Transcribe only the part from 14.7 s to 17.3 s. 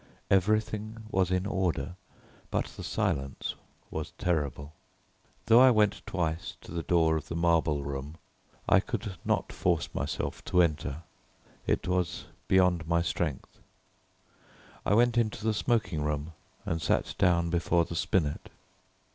I went into the smoking room and sat